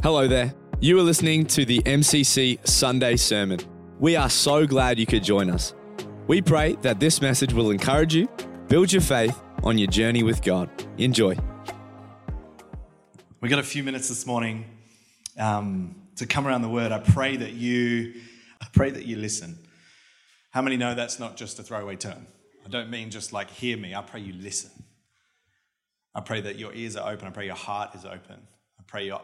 [0.00, 0.54] Hello there.
[0.78, 3.58] You are listening to the MCC Sunday Sermon.
[3.98, 5.74] We are so glad you could join us.
[6.28, 8.28] We pray that this message will encourage you,
[8.68, 10.70] build your faith on your journey with God.
[10.98, 11.36] Enjoy.
[13.40, 14.66] We got a few minutes this morning
[15.36, 16.92] um, to come around the word.
[16.92, 18.14] I pray that you,
[18.62, 19.58] I pray that you listen.
[20.52, 22.28] How many know that's not just a throwaway term?
[22.64, 23.96] I don't mean just like hear me.
[23.96, 24.70] I pray you listen.
[26.14, 27.26] I pray that your ears are open.
[27.26, 28.46] I pray your heart is open.
[28.78, 29.22] I pray your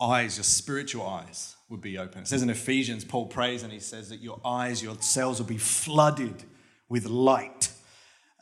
[0.00, 2.22] eyes, your spiritual eyes, would be open.
[2.22, 5.46] It says in Ephesians, Paul prays and he says that your eyes, your cells will
[5.46, 6.44] be flooded
[6.88, 7.70] with light.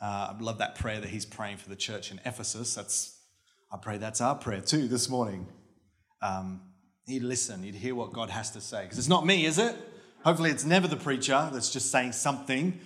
[0.01, 2.75] Uh, I love that prayer that he's praying for the church in Ephesus.
[2.75, 3.17] That's,
[3.71, 5.47] I pray that's our prayer too this morning.
[6.21, 6.61] Um,
[7.05, 8.83] you'd listen, you'd hear what God has to say.
[8.83, 9.75] Because it's not me, is it?
[10.23, 12.79] Hopefully, it's never the preacher that's just saying something,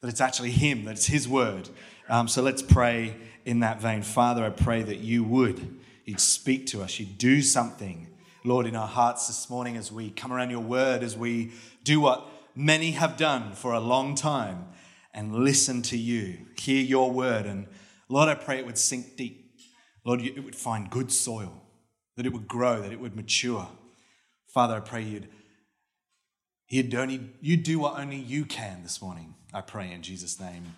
[0.00, 1.68] that it's actually him, that it's his word.
[2.08, 4.02] Um, so let's pray in that vein.
[4.02, 8.07] Father, I pray that you would, you'd speak to us, you'd do something
[8.44, 11.52] Lord, in our hearts this morning as we come around your word, as we
[11.84, 14.68] do what many have done for a long time
[15.12, 17.46] and listen to you, hear your word.
[17.46, 17.66] And
[18.08, 19.52] Lord, I pray it would sink deep.
[20.04, 21.62] Lord, it would find good soil,
[22.16, 23.68] that it would grow, that it would mature.
[24.46, 25.28] Father, I pray you'd,
[26.68, 29.34] you'd, only, you'd do what only you can this morning.
[29.52, 30.74] I pray in Jesus' name.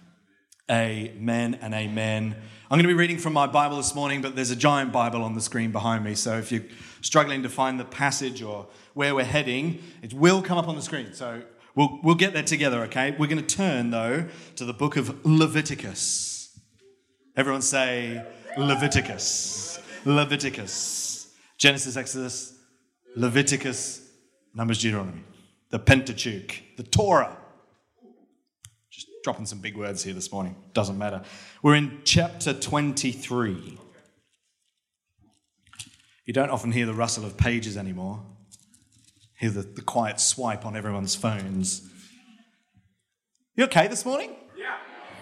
[0.71, 2.37] Amen and amen.
[2.71, 5.25] I'm going to be reading from my Bible this morning, but there's a giant Bible
[5.25, 6.15] on the screen behind me.
[6.15, 6.63] So if you're
[7.01, 10.83] struggling to find the passage or where we're heading, it will come up on the
[10.83, 11.13] screen.
[11.13, 11.43] So
[11.75, 13.17] we'll, we'll get there together, okay?
[13.19, 16.57] We're going to turn, though, to the book of Leviticus.
[17.37, 18.25] Everyone say
[18.57, 19.81] Leviticus.
[20.05, 21.35] Leviticus.
[21.59, 22.57] Genesis, Exodus,
[23.17, 24.09] Leviticus,
[24.55, 25.25] Numbers, Deuteronomy.
[25.71, 27.40] The Pentateuch, the Torah
[29.23, 30.57] dropping some big words here this morning.
[30.73, 31.23] Doesn't matter.
[31.63, 33.79] We're in chapter 23.
[36.27, 38.23] You don't often hear the rustle of pages anymore.
[39.39, 41.89] Hear the, the quiet swipe on everyone's phones.
[43.57, 44.37] You okay this morning?
[44.57, 44.77] Yeah.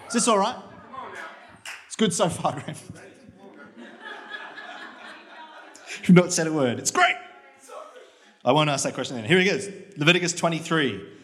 [0.07, 0.55] Is this all right?
[0.55, 1.19] Come on now.
[1.87, 2.75] It's good so far, Graham.
[6.03, 6.79] You've not said a word.
[6.79, 7.15] It's great.
[8.43, 9.25] I won't ask that question then.
[9.25, 11.18] Here he goes Leviticus 23.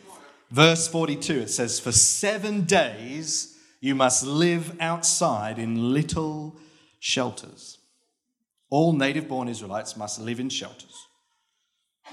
[0.51, 6.55] Verse 42, it says, For seven days you must live outside in little
[6.99, 7.79] shelters.
[8.69, 11.07] All native born Israelites must live in shelters.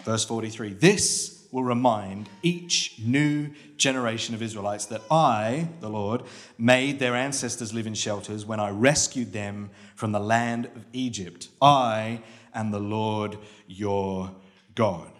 [0.05, 6.23] Verse 43, this will remind each new generation of Israelites that I, the Lord,
[6.57, 11.49] made their ancestors live in shelters when I rescued them from the land of Egypt.
[11.61, 12.23] I
[12.55, 14.31] am the Lord your
[14.75, 15.11] God.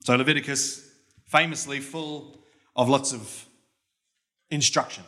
[0.00, 0.93] So Leviticus
[1.26, 2.38] famously full
[2.76, 3.46] of lots of
[4.50, 5.04] instruction,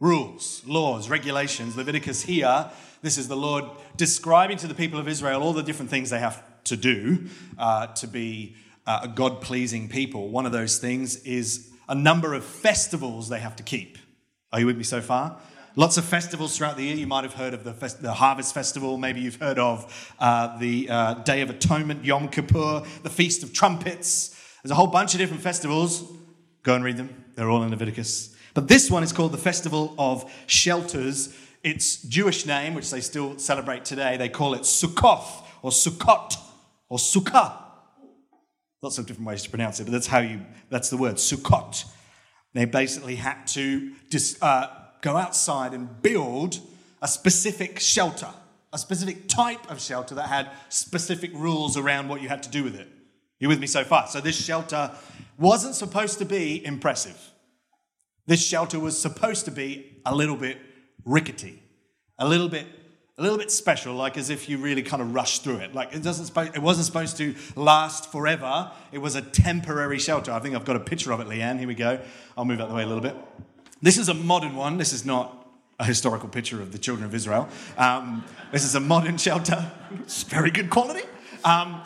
[0.00, 1.76] rules, laws, regulations.
[1.76, 2.70] Leviticus here,
[3.02, 3.64] this is the Lord
[3.96, 7.26] describing to the people of Israel all the different things they have to do
[7.58, 10.28] uh, to be uh, a God pleasing people.
[10.28, 13.98] One of those things is a number of festivals they have to keep.
[14.52, 15.38] Are you with me so far?
[15.78, 16.96] Lots of festivals throughout the year.
[16.96, 18.96] You might have heard of the, fest- the Harvest Festival.
[18.96, 23.52] Maybe you've heard of uh, the uh, Day of Atonement, Yom Kippur, the Feast of
[23.52, 24.35] Trumpets,
[24.66, 26.02] there's a whole bunch of different festivals.
[26.64, 28.34] Go and read them, they're all in Leviticus.
[28.52, 31.32] But this one is called the Festival of Shelters.
[31.62, 36.36] Its Jewish name, which they still celebrate today, they call it Sukkoth or Sukkot
[36.88, 37.52] or Sukkah.
[38.82, 41.84] Lots of different ways to pronounce it, but that's how you, that's the word, Sukkot.
[42.52, 44.68] They basically had to just, uh,
[45.00, 46.58] go outside and build
[47.00, 48.30] a specific shelter,
[48.72, 52.64] a specific type of shelter that had specific rules around what you had to do
[52.64, 52.88] with it.
[53.38, 54.06] You with me so far?
[54.08, 54.90] So this shelter
[55.38, 57.18] wasn't supposed to be impressive.
[58.26, 60.58] This shelter was supposed to be a little bit
[61.04, 61.62] rickety,
[62.18, 62.66] a little bit,
[63.18, 65.74] a little bit special, like as if you really kind of rushed through it.
[65.74, 68.70] Like it doesn't, it wasn't supposed to last forever.
[68.90, 70.32] It was a temporary shelter.
[70.32, 71.58] I think I've got a picture of it, Leanne.
[71.58, 72.00] Here we go.
[72.36, 73.16] I'll move out the way a little bit.
[73.82, 74.78] This is a modern one.
[74.78, 75.46] This is not
[75.78, 77.48] a historical picture of the children of Israel.
[77.76, 79.70] Um, this is a modern shelter.
[80.00, 81.06] It's very good quality.
[81.44, 81.82] Um,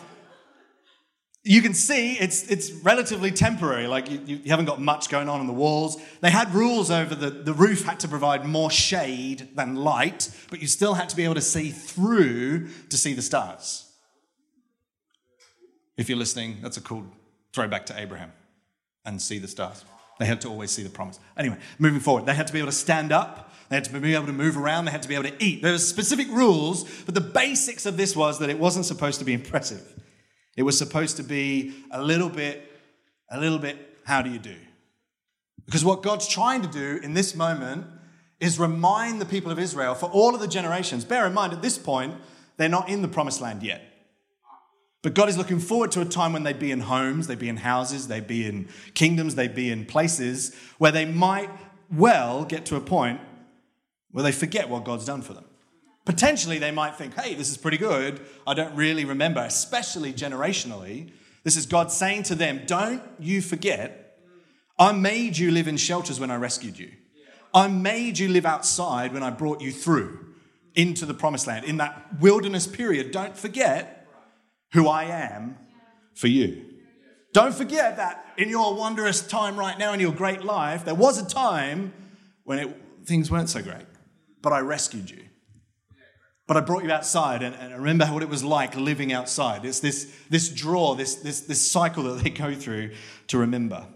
[1.43, 3.87] you can see it's, it's relatively temporary.
[3.87, 5.97] Like you, you haven't got much going on in the walls.
[6.21, 10.61] They had rules over the, the roof had to provide more shade than light, but
[10.61, 13.87] you still had to be able to see through to see the stars.
[15.97, 17.07] If you're listening, that's a cool
[17.53, 18.33] throwback to Abraham
[19.05, 19.85] and see the stars.
[20.19, 21.19] They had to always see the promise.
[21.39, 23.51] Anyway, moving forward, they had to be able to stand up.
[23.71, 24.85] They had to be able to move around.
[24.85, 25.63] They had to be able to eat.
[25.63, 29.25] There were specific rules, but the basics of this was that it wasn't supposed to
[29.25, 29.95] be impressive.
[30.56, 32.70] It was supposed to be a little bit,
[33.31, 34.56] a little bit, how do you do?
[35.64, 37.87] Because what God's trying to do in this moment
[38.41, 41.05] is remind the people of Israel for all of the generations.
[41.05, 42.14] Bear in mind, at this point,
[42.56, 43.82] they're not in the promised land yet.
[45.02, 47.49] But God is looking forward to a time when they'd be in homes, they'd be
[47.49, 51.49] in houses, they'd be in kingdoms, they'd be in places where they might
[51.91, 53.20] well get to a point
[54.11, 55.44] where they forget what God's done for them.
[56.05, 58.20] Potentially, they might think, hey, this is pretty good.
[58.47, 61.12] I don't really remember, especially generationally.
[61.44, 64.19] This is God saying to them, don't you forget,
[64.79, 66.91] I made you live in shelters when I rescued you.
[67.52, 70.35] I made you live outside when I brought you through
[70.75, 71.64] into the promised land.
[71.67, 74.06] In that wilderness period, don't forget
[74.73, 75.58] who I am
[76.14, 76.64] for you.
[77.32, 81.20] Don't forget that in your wondrous time right now in your great life, there was
[81.20, 81.93] a time
[82.44, 83.87] when it, things weren't so great,
[84.43, 85.25] but I rescued you.
[86.50, 89.64] But I brought you outside and, and remember what it was like living outside.
[89.64, 92.91] It's this, this draw, this, this, this cycle that they go through
[93.29, 93.87] to remember.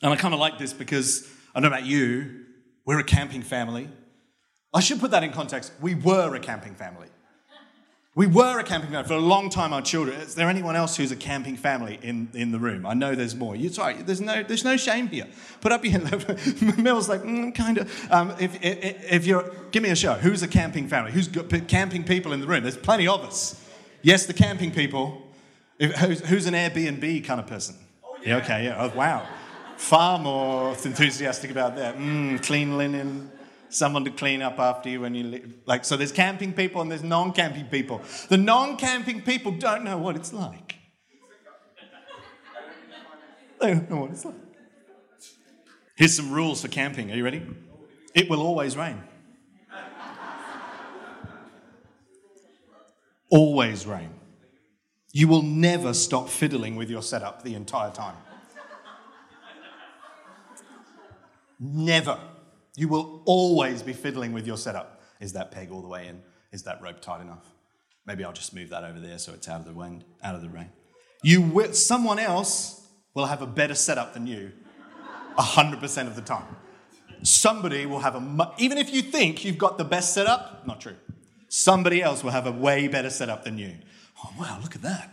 [0.00, 2.44] And I kind of like this because I don't know about you,
[2.86, 3.88] we're a camping family.
[4.72, 5.72] I should put that in context.
[5.80, 7.08] We were a camping family.
[8.16, 9.72] We were a camping family for a long time.
[9.72, 10.20] Our children.
[10.20, 12.86] Is there anyone else who's a camping family in, in the room?
[12.86, 13.56] I know there's more.
[13.56, 13.94] You're sorry.
[13.94, 15.26] There's no there's no shame here.
[15.60, 16.78] Put up your hand.
[16.78, 18.12] Mel's like mm, kind of.
[18.12, 20.14] Um, if, if, if you're give me a show.
[20.14, 21.10] Who's a camping family?
[21.10, 22.62] Who's got camping people in the room?
[22.62, 23.60] There's plenty of us.
[24.02, 25.22] Yes, the camping people.
[25.80, 27.74] If, who's, who's, an Airbnb kind of person?
[28.04, 28.28] Oh, yeah.
[28.28, 28.64] yeah okay.
[28.66, 28.90] Yeah.
[28.92, 29.26] Oh, wow.
[29.76, 31.96] Far more enthusiastic about that.
[31.96, 33.32] Mm, clean linen
[33.74, 35.54] someone to clean up after you when you leave.
[35.66, 38.02] Like, so there's camping people and there's non camping people.
[38.28, 40.76] The non camping people don't know what it's like.
[43.60, 44.34] They don't know what it's like.
[45.96, 47.10] Here's some rules for camping.
[47.12, 47.42] Are you ready?
[48.14, 49.02] It will always rain.
[53.30, 54.10] always rain.
[55.12, 58.16] You will never stop fiddling with your setup the entire time.
[61.58, 62.18] Never.
[62.76, 65.02] You will always be fiddling with your setup.
[65.20, 66.22] Is that peg all the way in?
[66.52, 67.46] Is that rope tight enough?
[68.06, 70.42] Maybe I'll just move that over there so it's out of the wind, out of
[70.42, 70.70] the rain.
[71.22, 74.52] You will, someone else will have a better setup than you
[75.38, 76.56] 100% of the time.
[77.22, 80.96] Somebody will have a, even if you think you've got the best setup, not true.
[81.48, 83.72] Somebody else will have a way better setup than you.
[84.22, 85.10] Oh, wow, look at that.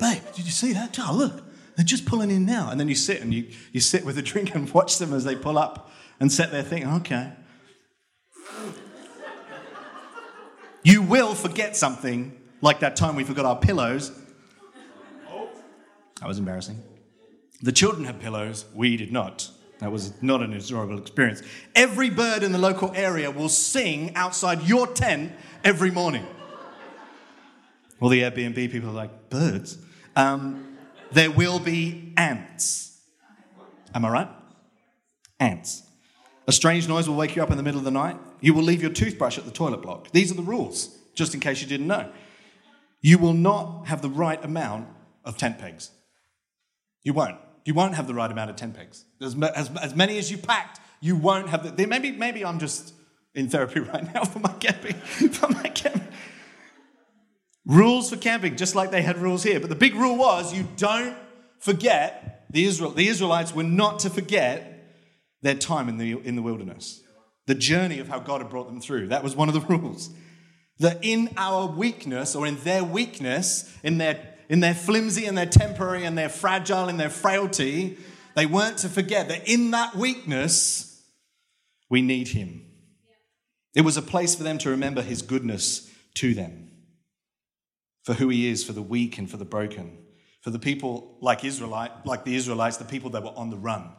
[0.00, 0.98] Babe, did you see that?
[0.98, 1.44] Oh, look,
[1.76, 2.70] they're just pulling in now.
[2.70, 5.24] And then you sit and you, you sit with a drink and watch them as
[5.24, 5.90] they pull up
[6.20, 7.32] and sit there thinking, okay.
[10.82, 14.12] You will forget something like that time we forgot our pillows.
[16.20, 16.82] That was embarrassing.
[17.62, 19.50] The children had pillows, we did not.
[19.78, 21.42] That was not an enjoyable experience.
[21.74, 25.32] Every bird in the local area will sing outside your tent
[25.62, 26.26] every morning.
[28.00, 29.78] Well, the Airbnb people are like, birds?
[30.16, 30.76] Um,
[31.12, 33.00] there will be ants.
[33.94, 34.28] Am I right?
[35.40, 35.82] Ants.
[36.46, 38.16] A strange noise will wake you up in the middle of the night.
[38.40, 40.10] You will leave your toothbrush at the toilet block.
[40.10, 42.10] These are the rules, just in case you didn't know.
[43.00, 44.88] You will not have the right amount
[45.24, 45.90] of tent pegs.
[47.02, 47.38] You won't.
[47.64, 49.04] You won't have the right amount of tent pegs.
[49.22, 51.70] As, as, as many as you packed, you won't have the.
[51.70, 52.94] There, Maybe, maybe I'm just
[53.34, 54.94] in therapy right now for my camping.
[54.94, 56.08] For my camping.
[57.66, 59.60] Rules for camping, just like they had rules here.
[59.60, 61.16] But the big rule was you don't
[61.58, 64.73] forget, the, Israel, the Israelites were not to forget
[65.44, 67.02] their time in the, in the wilderness,
[67.46, 69.08] the journey of how God had brought them through.
[69.08, 70.08] That was one of the rules.
[70.78, 75.46] That in our weakness, or in their weakness, in their, in their flimsy and their
[75.46, 77.98] temporary and their fragile and their frailty,
[78.34, 81.02] they weren't to forget that in that weakness,
[81.90, 82.62] we need Him.
[83.76, 86.70] It was a place for them to remember His goodness to them,
[88.02, 89.98] for who He is for the weak and for the broken,
[90.40, 93.90] for the people like Israelite, like the Israelites, the people that were on the run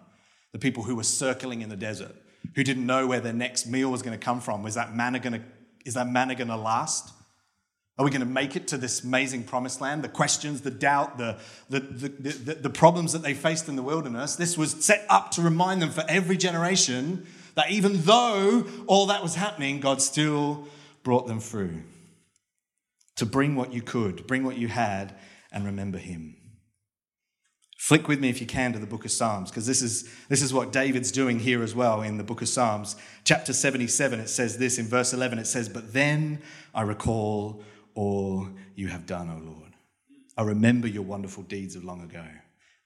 [0.55, 2.15] the people who were circling in the desert,
[2.55, 4.63] who didn't know where their next meal was going to come from.
[4.63, 5.41] Was that manna going to,
[5.83, 7.11] is that manna going to last?
[7.97, 10.01] Are we going to make it to this amazing promised land?
[10.01, 13.83] The questions, the doubt, the, the, the, the, the problems that they faced in the
[13.83, 19.07] wilderness, this was set up to remind them for every generation that even though all
[19.07, 20.69] that was happening, God still
[21.03, 21.81] brought them through.
[23.17, 25.15] To bring what you could, bring what you had,
[25.51, 26.37] and remember Him.
[27.75, 30.41] Flick with me if you can to the book of Psalms, because this is, this
[30.41, 32.95] is what David's doing here as well in the book of Psalms.
[33.25, 36.41] Chapter 77, it says this in verse 11 it says, But then
[36.73, 37.61] I recall
[37.93, 39.73] all you have done, O Lord.
[40.37, 42.25] I remember your wonderful deeds of long ago.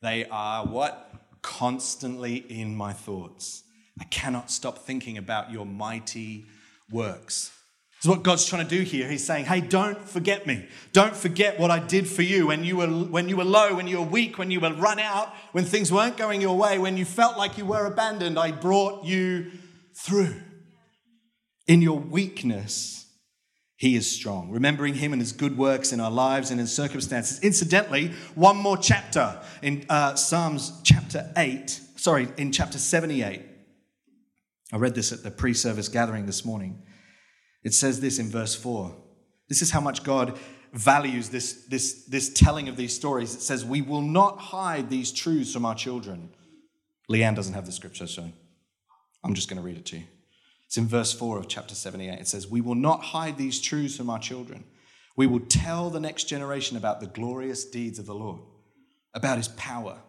[0.02, 1.14] They are what?
[1.42, 3.64] Constantly in my thoughts.
[4.00, 6.46] I cannot stop thinking about your mighty
[6.92, 7.52] works.
[8.00, 9.10] This is what God's trying to do here.
[9.10, 10.66] He's saying, hey, don't forget me.
[10.94, 13.88] Don't forget what I did for you when you were, when you were low, when
[13.88, 16.96] you were weak, when you were run out, when things weren't going your way, when
[16.96, 18.40] you felt like you were abandoned.
[18.40, 19.52] I brought you
[19.94, 20.34] through.
[21.68, 23.06] In your weakness,
[23.76, 24.50] He is strong.
[24.50, 27.42] Remembering him and his good works in our lives and in circumstances.
[27.42, 33.42] Incidentally, one more chapter in uh, Psalms chapter 8, sorry, in chapter 78.
[34.72, 36.82] I read this at the pre service gathering this morning.
[37.64, 38.96] It says this in verse 4.
[39.48, 40.38] This is how much God
[40.74, 43.36] values this, this, this telling of these stories.
[43.36, 46.30] It says, We will not hide these truths from our children.
[47.10, 48.32] Leanne doesn't have the scripture, so
[49.24, 50.04] I'm just going to read it to you.
[50.66, 52.20] It's in verse 4 of chapter 78.
[52.20, 54.64] It says, We will not hide these truths from our children.
[55.16, 58.42] We will tell the next generation about the glorious deeds of the Lord,
[59.14, 60.00] about his power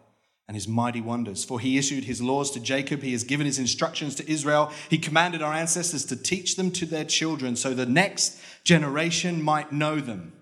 [0.51, 1.45] and his mighty wonders.
[1.45, 4.69] For he issued his laws to Jacob, he has given his instructions to Israel.
[4.89, 9.71] He commanded our ancestors to teach them to their children so the next generation might
[9.71, 10.33] know them,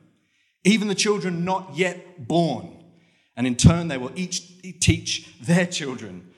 [0.63, 2.75] even the children not yet born.
[3.37, 6.33] And in turn, they will each teach their children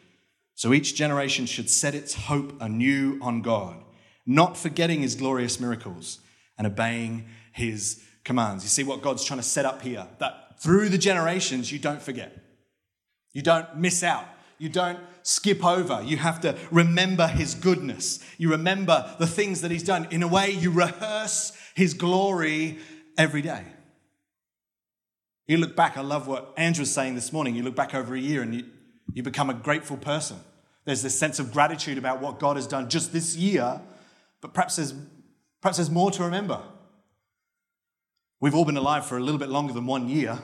[0.54, 3.78] so each generation should set its hope anew on God,
[4.25, 6.20] not forgetting his glorious miracles
[6.58, 7.24] and obeying
[7.54, 8.66] his commands.
[8.66, 10.06] You see what God's trying to set up here?
[10.20, 12.40] That through the generations, you don't forget.
[13.34, 14.26] You don't miss out.
[14.58, 16.02] You don't skip over.
[16.04, 18.20] You have to remember his goodness.
[18.38, 20.08] You remember the things that he's done.
[20.12, 22.80] In a way, you rehearse his glory
[23.18, 23.64] every day.
[25.48, 27.56] You look back, I love what Andrew was saying this morning.
[27.56, 28.66] You look back over a year and you,
[29.14, 30.38] you become a grateful person.
[30.86, 33.82] There's this sense of gratitude about what God has done just this year,
[34.42, 34.94] but perhaps there's,
[35.62, 36.62] perhaps there's more to remember.
[38.40, 40.40] We've all been alive for a little bit longer than one year.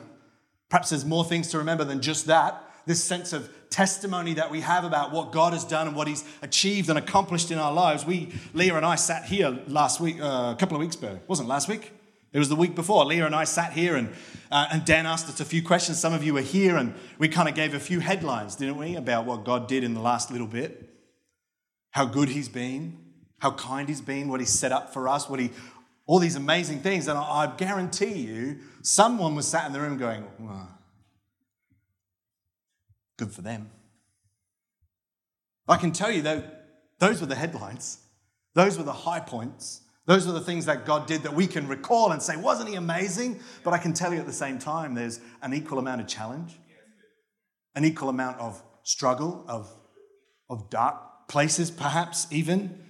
[0.70, 2.64] Perhaps there's more things to remember than just that.
[2.88, 6.24] This sense of testimony that we have about what God has done and what He's
[6.42, 8.06] achieved and accomplished in our lives.
[8.06, 11.10] We, Leah and I, sat here last week, uh, a couple of weeks ago.
[11.10, 11.92] It wasn't last week.
[12.34, 13.06] It was the week before.
[13.06, 14.10] Leah and I sat here, and,
[14.52, 16.00] uh, and Dan asked us a few questions.
[16.00, 18.96] Some of you were here, and we kind of gave a few headlines, didn't we,
[18.96, 20.90] about what God did in the last little bit?
[21.92, 22.98] How good He's been,
[23.40, 25.52] how kind He's been, what He's set up for us, what He,
[26.06, 27.08] all these amazing things.
[27.08, 30.26] And I, guarantee you, someone was sat in the room going,
[33.18, 33.70] good for them.
[35.68, 36.70] I can tell you that
[37.00, 38.00] those were the headlines,
[38.56, 39.82] those were the high points.
[40.08, 42.76] Those are the things that God did that we can recall and say, wasn't He
[42.76, 43.42] amazing?
[43.64, 46.58] But I can tell you at the same time, there's an equal amount of challenge,
[47.76, 49.70] an equal amount of struggle, of,
[50.50, 52.82] of dark places, perhaps even.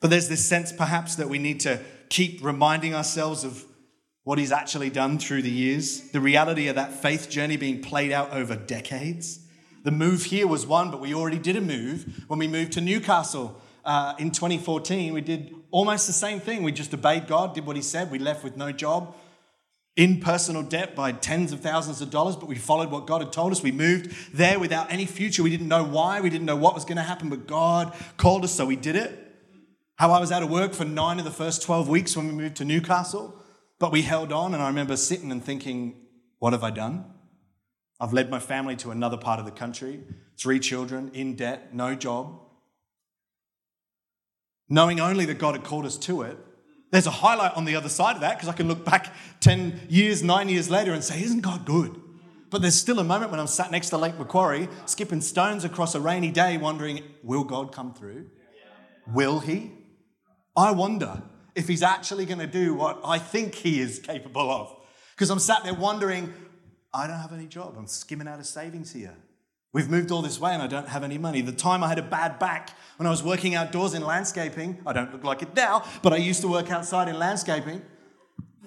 [0.00, 3.62] But there's this sense, perhaps, that we need to keep reminding ourselves of
[4.24, 8.10] what He's actually done through the years, the reality of that faith journey being played
[8.10, 9.46] out over decades.
[9.88, 12.82] The move here was one, but we already did a move when we moved to
[12.82, 15.14] Newcastle uh, in 2014.
[15.14, 16.62] We did almost the same thing.
[16.62, 18.10] We just obeyed God, did what He said.
[18.10, 19.16] We left with no job,
[19.96, 23.32] in personal debt by tens of thousands of dollars, but we followed what God had
[23.32, 23.62] told us.
[23.62, 25.42] We moved there without any future.
[25.42, 28.44] We didn't know why, we didn't know what was going to happen, but God called
[28.44, 29.18] us, so we did it.
[29.96, 32.34] How I was out of work for nine of the first 12 weeks when we
[32.34, 33.42] moved to Newcastle,
[33.78, 35.96] but we held on, and I remember sitting and thinking,
[36.40, 37.06] what have I done?
[38.00, 40.00] I've led my family to another part of the country,
[40.36, 42.40] three children, in debt, no job
[44.68, 46.36] knowing only that God had called us to it.
[46.90, 49.88] There's a highlight on the other side of that because I can look back 10
[49.88, 52.00] years, nine years later and say, Isn't God good?
[52.50, 55.94] But there's still a moment when I'm sat next to Lake Macquarie, skipping stones across
[55.94, 58.26] a rainy day, wondering, Will God come through?
[59.06, 59.72] Will He?
[60.56, 61.22] I wonder
[61.54, 64.74] if He's actually going to do what I think He is capable of.
[65.14, 66.32] Because I'm sat there wondering,
[66.98, 67.76] I don't have any job.
[67.78, 69.14] I'm skimming out of savings here.
[69.72, 71.42] We've moved all this way and I don't have any money.
[71.42, 74.92] The time I had a bad back when I was working outdoors in landscaping, I
[74.92, 77.82] don't look like it now, but I used to work outside in landscaping.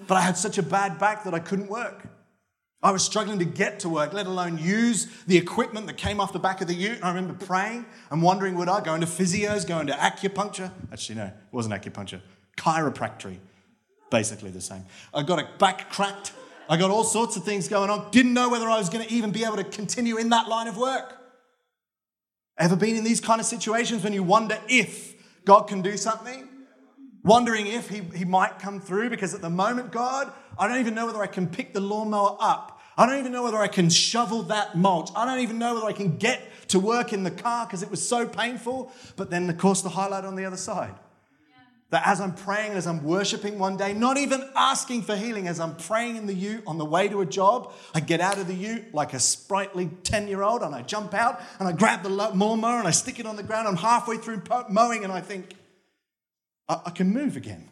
[0.06, 2.08] But I had such a bad back that I couldn't work.
[2.82, 6.32] I was struggling to get to work, let alone use the equipment that came off
[6.32, 7.00] the back of the ute.
[7.02, 10.70] I remember praying and wondering would I go into physios, go into acupuncture?
[10.90, 12.22] Actually, no, it wasn't acupuncture,
[12.56, 13.36] chiropractic,
[14.10, 14.86] basically the same.
[15.12, 16.32] I got a back cracked
[16.72, 18.10] I got all sorts of things going on.
[18.12, 20.68] Didn't know whether I was going to even be able to continue in that line
[20.68, 21.18] of work.
[22.56, 25.14] Ever been in these kind of situations when you wonder if
[25.44, 26.48] God can do something?
[27.24, 30.94] Wondering if he, he might come through because at the moment, God, I don't even
[30.94, 32.80] know whether I can pick the lawnmower up.
[32.96, 35.10] I don't even know whether I can shovel that mulch.
[35.14, 37.90] I don't even know whether I can get to work in the car because it
[37.90, 38.90] was so painful.
[39.16, 40.94] But then, of course, the highlight on the other side
[41.92, 45.60] that as I'm praying, as I'm worshiping one day, not even asking for healing, as
[45.60, 48.46] I'm praying in the ute on the way to a job, I get out of
[48.46, 52.02] the ute like a sprightly 10 year old and I jump out and I grab
[52.02, 53.68] the lawnmower and I stick it on the ground.
[53.68, 55.52] I'm halfway through mowing and I think,
[56.66, 57.68] I, I can move again.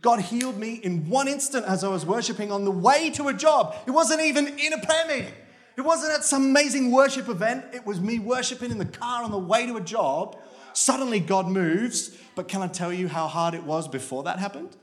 [0.00, 3.32] God healed me in one instant as I was worshiping on the way to a
[3.32, 3.76] job.
[3.86, 5.34] It wasn't even in a prayer meeting.
[5.76, 7.66] It wasn't at some amazing worship event.
[7.72, 10.36] It was me worshiping in the car on the way to a job.
[10.74, 14.76] Suddenly, God moves but can I tell you how hard it was before that happened?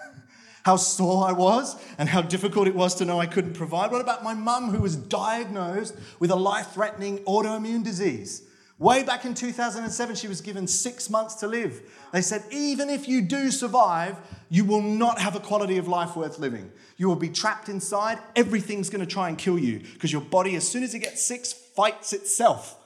[0.64, 3.90] how sore I was and how difficult it was to know I couldn't provide?
[3.90, 8.42] What about my mum who was diagnosed with a life threatening autoimmune disease?
[8.78, 11.82] Way back in 2007, she was given six months to live.
[12.12, 14.16] They said, even if you do survive,
[14.48, 16.72] you will not have a quality of life worth living.
[16.96, 18.18] You will be trapped inside.
[18.34, 21.24] Everything's going to try and kill you because your body, as soon as it gets
[21.24, 22.81] sick, fights itself.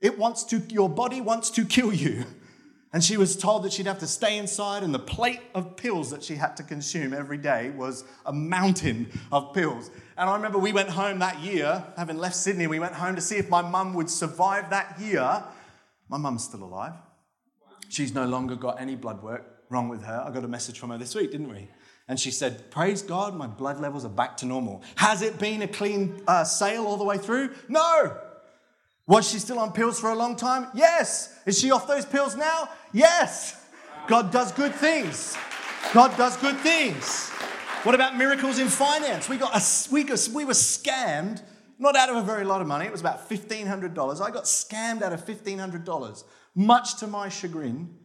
[0.00, 2.24] It wants to, your body wants to kill you.
[2.92, 6.10] And she was told that she'd have to stay inside, and the plate of pills
[6.10, 9.90] that she had to consume every day was a mountain of pills.
[10.16, 13.20] And I remember we went home that year, having left Sydney, we went home to
[13.20, 15.44] see if my mum would survive that year.
[16.08, 16.94] My mum's still alive.
[17.90, 20.24] She's no longer got any blood work wrong with her.
[20.26, 21.68] I got a message from her this week, didn't we?
[22.08, 24.82] And she said, Praise God, my blood levels are back to normal.
[24.96, 27.50] Has it been a clean uh, sail all the way through?
[27.68, 28.16] No.
[29.08, 30.68] Was she still on pills for a long time?
[30.74, 31.34] Yes.
[31.46, 32.68] Is she off those pills now?
[32.92, 33.56] Yes.
[34.06, 35.34] God does good things.
[35.94, 37.30] God does good things.
[37.84, 39.26] What about miracles in finance?
[39.26, 41.42] We got a, we, got, we were scammed,
[41.78, 42.84] not out of a very lot of money.
[42.84, 44.20] It was about $1,500.
[44.20, 46.24] I got scammed out of $1,500,
[46.54, 47.96] much to my chagrin.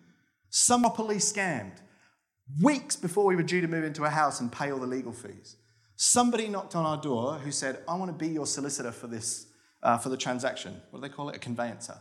[0.50, 1.79] Some properly scammed.
[2.62, 5.12] Weeks before we were due to move into a house and pay all the legal
[5.12, 5.57] fees,
[5.98, 9.48] somebody knocked on our door who said, I want to be your solicitor for this
[9.84, 10.82] uh, for the transaction.
[10.90, 11.36] What do they call it?
[11.36, 11.98] A conveyancer.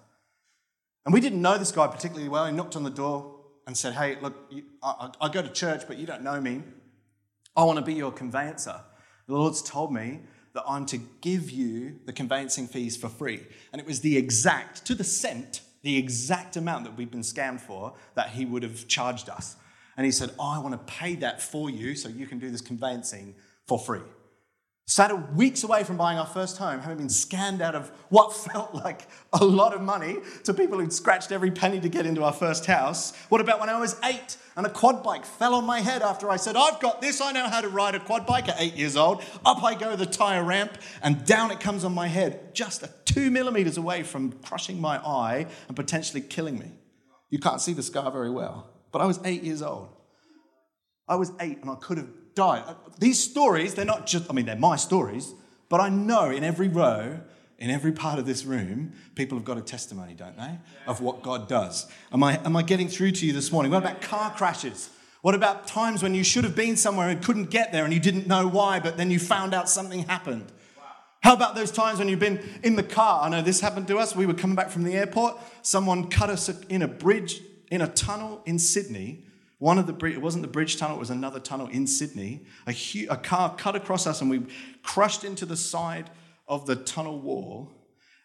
[1.05, 2.47] And we didn't know this guy particularly well.
[2.47, 5.83] He knocked on the door and said, Hey, look, you, I, I go to church,
[5.87, 6.63] but you don't know me.
[7.57, 8.81] I want to be your conveyancer.
[9.27, 10.21] The Lord's told me
[10.55, 13.47] that I'm to give you the conveyancing fees for free.
[13.73, 17.61] And it was the exact, to the cent, the exact amount that we'd been scammed
[17.61, 19.57] for that he would have charged us.
[19.97, 22.51] And he said, oh, I want to pay that for you so you can do
[22.51, 23.35] this conveyancing
[23.67, 24.01] for free.
[24.87, 28.75] Sat weeks away from buying our first home, having been scammed out of what felt
[28.75, 32.33] like a lot of money to people who'd scratched every penny to get into our
[32.33, 33.17] first house.
[33.29, 36.29] What about when I was eight and a quad bike fell on my head after
[36.29, 38.75] I said, I've got this, I know how to ride a quad bike at eight
[38.75, 39.25] years old.
[39.47, 43.31] Up I go the tire ramp and down it comes on my head, just two
[43.31, 46.73] millimeters away from crushing my eye and potentially killing me.
[47.31, 49.89] You can't see the scar very well, but I was eight years old.
[51.09, 52.65] I was eight and I could have died.
[52.67, 55.35] Uh, these stories, they're not just, I mean, they're my stories,
[55.69, 57.21] but I know in every row,
[57.59, 61.23] in every part of this room, people have got a testimony, don't they, of what
[61.23, 61.87] God does.
[62.13, 63.73] Am I, am I getting through to you this morning?
[63.73, 64.91] What about car crashes?
[65.23, 68.01] What about times when you should have been somewhere and couldn't get there and you
[68.01, 70.51] didn't know why, but then you found out something happened?
[71.23, 73.23] How about those times when you've been in the car?
[73.23, 74.17] I know this happened to us.
[74.17, 75.39] We were coming back from the airport.
[75.63, 77.41] Someone cut us in a bridge,
[77.71, 79.25] in a tunnel in Sydney
[79.63, 82.45] one of the it wasn't the bridge tunnel, it was another tunnel in Sydney.
[82.67, 82.75] A,
[83.09, 84.43] a car cut across us and we
[84.83, 86.11] crushed into the side
[86.49, 87.71] of the tunnel wall.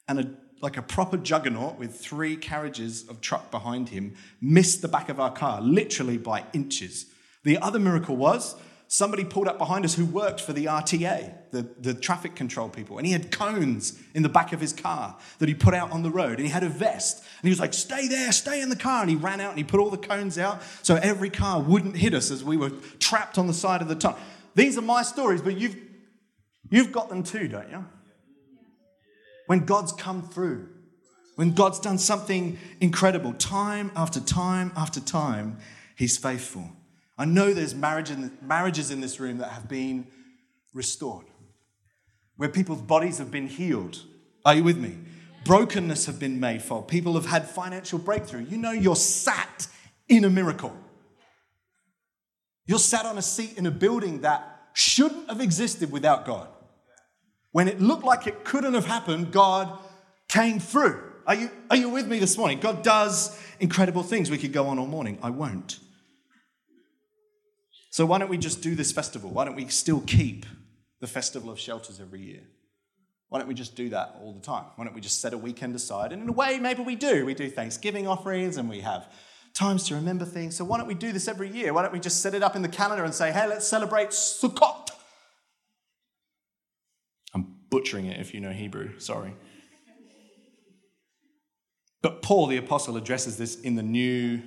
[0.07, 4.87] And a, like a proper juggernaut with three carriages of truck behind him missed the
[4.87, 7.05] back of our car, literally by inches.
[7.43, 8.55] The other miracle was
[8.87, 12.97] somebody pulled up behind us who worked for the RTA, the, the traffic control people,
[12.97, 16.03] and he had cones in the back of his car that he put out on
[16.03, 18.69] the road, and he had a vest, and he was like, Stay there, stay in
[18.69, 19.01] the car.
[19.01, 21.97] And he ran out and he put all the cones out so every car wouldn't
[21.97, 24.19] hit us as we were trapped on the side of the tunnel.
[24.55, 25.75] These are my stories, but you've,
[26.69, 27.85] you've got them too, don't you?
[29.45, 30.67] When God's come through,
[31.35, 35.57] when God's done something incredible, time after time after time,
[35.95, 36.71] He's faithful.
[37.17, 40.07] I know there's marriage in, marriages in this room that have been
[40.73, 41.25] restored,
[42.35, 44.03] where people's bodies have been healed.
[44.45, 44.97] Are you with me?
[45.43, 46.83] Brokenness have been made for.
[46.83, 48.45] People have had financial breakthrough.
[48.45, 49.67] You know, you're sat
[50.07, 50.75] in a miracle.
[52.65, 56.49] You're sat on a seat in a building that shouldn't have existed without God.
[57.51, 59.79] When it looked like it couldn't have happened, God
[60.27, 61.01] came through.
[61.25, 62.59] Are you, are you with me this morning?
[62.59, 64.29] God does incredible things.
[64.29, 65.17] We could go on all morning.
[65.23, 65.79] I won't.
[67.97, 69.31] So, why don't we just do this festival?
[69.31, 70.45] Why don't we still keep
[71.01, 72.43] the Festival of Shelters every year?
[73.29, 74.65] Why don't we just do that all the time?
[74.75, 76.13] Why don't we just set a weekend aside?
[76.13, 77.25] And in a way, maybe we do.
[77.25, 79.11] We do Thanksgiving offerings and we have
[79.55, 80.55] times to remember things.
[80.55, 81.73] So, why don't we do this every year?
[81.73, 84.09] Why don't we just set it up in the calendar and say, hey, let's celebrate
[84.09, 84.91] Sukkot?
[87.33, 89.33] I'm butchering it if you know Hebrew, sorry.
[92.03, 94.43] But Paul the Apostle addresses this in the New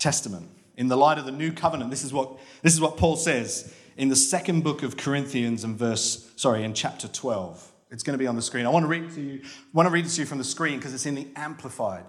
[0.00, 0.48] Testament
[0.80, 1.90] in the light of the new covenant.
[1.90, 5.76] This is what, this is what Paul says in the second book of Corinthians and
[5.76, 7.70] verse, sorry, in chapter 12.
[7.90, 8.64] It's going to be on the screen.
[8.64, 10.44] I want to read to you, I want to read it to you from the
[10.44, 12.06] screen because it's in the Amplified.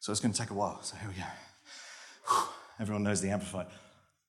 [0.00, 0.82] So it's going to take a while.
[0.82, 2.44] So here we go.
[2.80, 3.66] Everyone knows the Amplified.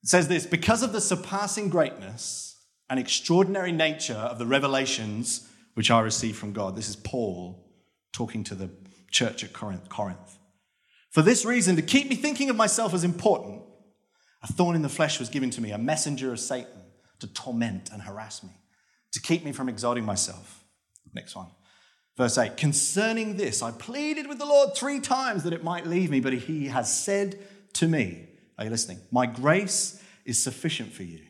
[0.03, 2.57] It says this because of the surpassing greatness
[2.89, 6.75] and extraordinary nature of the revelations which I received from God.
[6.75, 7.65] This is Paul
[8.11, 8.69] talking to the
[9.09, 10.37] church at Corinth.
[11.13, 13.61] For this reason, to keep me thinking of myself as important,
[14.41, 16.81] A thorn in the flesh was given to me, a messenger of Satan
[17.19, 18.49] to torment and harass me,
[19.13, 20.65] to keep me from exalting myself.
[21.13, 21.47] Next one.
[22.17, 26.09] Verse 8 Concerning this, I pleaded with the Lord three times that it might leave
[26.09, 27.39] me, but he has said
[27.73, 28.99] to me, Are you listening?
[29.11, 31.21] My grace is sufficient for you.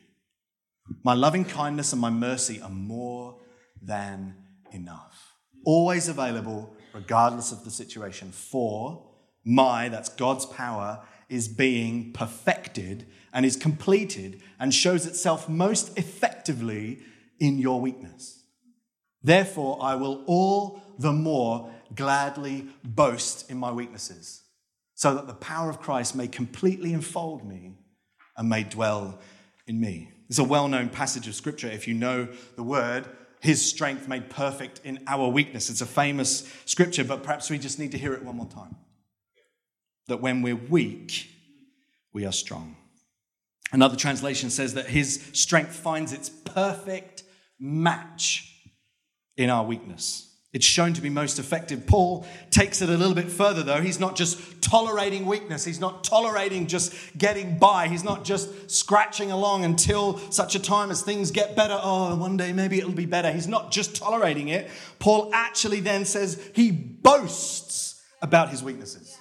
[1.04, 3.38] My loving kindness and my mercy are more
[3.82, 4.36] than
[4.72, 5.34] enough.
[5.66, 8.32] Always available, regardless of the situation.
[8.32, 9.13] For
[9.44, 17.00] my, that's God's power, is being perfected and is completed and shows itself most effectively
[17.40, 18.44] in your weakness.
[19.24, 24.44] Therefore, I will all the more gladly boast in my weaknesses,
[24.96, 27.74] so that the power of Christ may completely enfold me
[28.38, 29.20] and may dwell
[29.68, 30.12] in me.
[30.30, 31.68] It's a well known passage of scripture.
[31.68, 33.06] If you know the word,
[33.40, 35.70] his strength made perfect in our weakness.
[35.70, 38.76] It's a famous scripture, but perhaps we just need to hear it one more time.
[40.08, 41.30] That when we're weak,
[42.12, 42.76] we are strong.
[43.72, 47.24] Another translation says that his strength finds its perfect
[47.60, 48.54] match
[49.36, 50.30] in our weakness.
[50.54, 51.88] It's shown to be most effective.
[51.88, 53.82] Paul takes it a little bit further, though.
[53.82, 59.32] He's not just tolerating weakness, he's not tolerating just getting by, he's not just scratching
[59.32, 61.78] along until such a time as things get better.
[61.82, 63.32] Oh, one day maybe it'll be better.
[63.32, 64.70] He's not just tolerating it.
[65.00, 69.18] Paul actually then says he boasts about his weaknesses.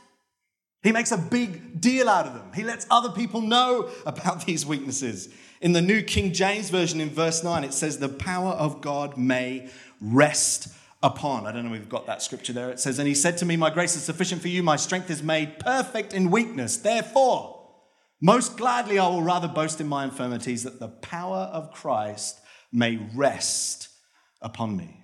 [0.82, 2.52] He makes a big deal out of them.
[2.54, 5.28] He lets other people know about these weaknesses.
[5.60, 9.16] In the New King James Version, in verse 9, it says, The power of God
[9.16, 9.68] may
[10.00, 10.68] rest
[11.02, 11.46] upon.
[11.46, 12.70] I don't know if we've got that scripture there.
[12.70, 15.08] It says, And he said to me, My grace is sufficient for you, my strength
[15.08, 16.76] is made perfect in weakness.
[16.76, 17.60] Therefore,
[18.20, 22.40] most gladly I will rather boast in my infirmities that the power of Christ
[22.72, 23.88] may rest
[24.40, 25.00] upon me.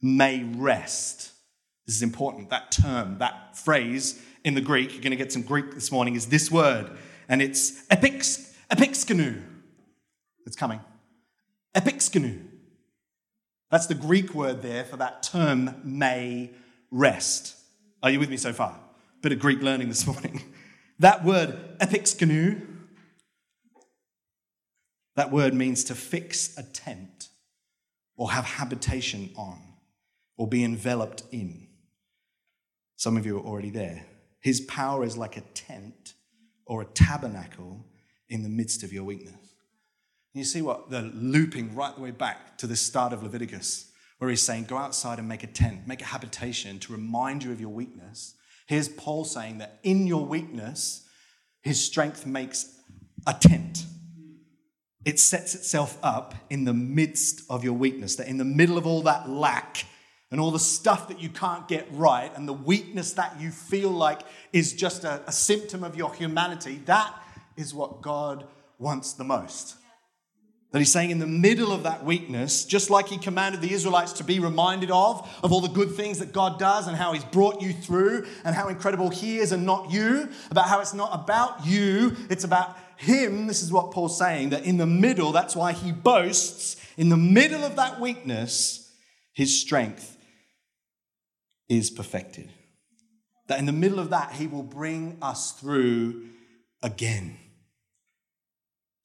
[0.00, 1.33] May rest.
[1.86, 2.50] This is important.
[2.50, 6.16] That term, that phrase in the Greek, you're going to get some Greek this morning,
[6.16, 6.90] is this word.
[7.28, 9.42] And it's epix, episkenoo.
[10.46, 10.80] It's coming.
[11.74, 12.42] Epixkenu.
[13.70, 16.50] That's the Greek word there for that term, may
[16.90, 17.56] rest.
[18.02, 18.78] Are you with me so far?
[19.22, 20.42] Bit of Greek learning this morning.
[21.00, 22.60] That word, episkenoo,
[25.16, 27.28] that word means to fix a tent
[28.16, 29.58] or have habitation on
[30.36, 31.63] or be enveloped in.
[32.96, 34.06] Some of you are already there.
[34.40, 36.14] His power is like a tent
[36.66, 37.84] or a tabernacle
[38.28, 39.54] in the midst of your weakness.
[40.32, 44.30] You see what the looping right the way back to the start of Leviticus, where
[44.30, 47.60] he's saying, Go outside and make a tent, make a habitation to remind you of
[47.60, 48.34] your weakness.
[48.66, 51.06] Here's Paul saying that in your weakness,
[51.62, 52.66] his strength makes
[53.26, 53.86] a tent.
[55.04, 58.86] It sets itself up in the midst of your weakness, that in the middle of
[58.86, 59.84] all that lack
[60.34, 63.88] and all the stuff that you can't get right and the weakness that you feel
[63.88, 67.14] like is just a, a symptom of your humanity, that
[67.56, 68.44] is what God
[68.80, 69.76] wants the most.
[70.72, 74.14] That he's saying in the middle of that weakness, just like he commanded the Israelites
[74.14, 77.22] to be reminded of, of all the good things that God does and how he's
[77.22, 81.10] brought you through and how incredible he is and not you, about how it's not
[81.14, 83.46] about you, it's about him.
[83.46, 87.16] This is what Paul's saying that in the middle, that's why he boasts, in the
[87.16, 88.90] middle of that weakness,
[89.32, 90.13] his strength
[91.68, 92.50] is perfected.
[93.48, 96.28] That in the middle of that, he will bring us through
[96.82, 97.36] again.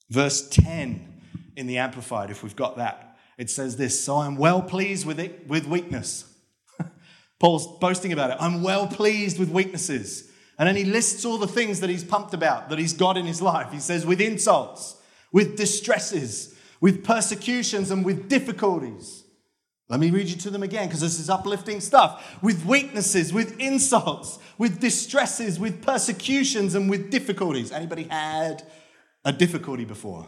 [0.10, 1.22] Verse 10
[1.56, 3.18] in the Amplified, if we've got that.
[3.38, 6.32] It says this So I'm well pleased with, it, with weakness.
[7.40, 8.38] Paul's boasting about it.
[8.40, 10.30] I'm well pleased with weaknesses.
[10.58, 13.26] And then he lists all the things that he's pumped about, that he's got in
[13.26, 13.72] his life.
[13.72, 14.98] He says, with insults,
[15.32, 19.19] with distresses, with persecutions, and with difficulties.
[19.90, 22.38] Let me read you to them again because this is uplifting stuff.
[22.44, 27.72] With weaknesses, with insults, with distresses, with persecutions, and with difficulties.
[27.72, 28.64] Anybody had
[29.26, 30.28] a difficulty before?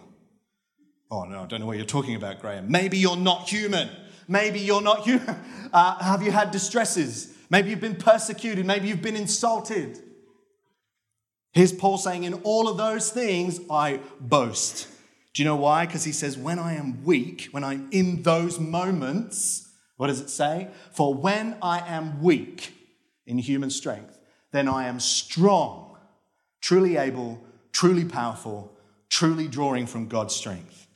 [1.11, 2.71] Oh, no, I don't know what you're talking about, Graham.
[2.71, 3.89] Maybe you're not human.
[4.27, 5.35] Maybe you're not human.
[5.73, 7.33] Uh, have you had distresses?
[7.49, 8.65] Maybe you've been persecuted.
[8.65, 9.97] Maybe you've been insulted.
[11.53, 14.89] Here's Paul saying, In all of those things, I boast.
[15.33, 15.85] Do you know why?
[15.85, 20.29] Because he says, When I am weak, when I'm in those moments, what does it
[20.29, 20.69] say?
[20.91, 22.73] For when I am weak
[23.25, 24.17] in human strength,
[24.51, 25.97] then I am strong,
[26.59, 27.41] truly able,
[27.71, 28.75] truly powerful,
[29.09, 30.87] truly drawing from God's strength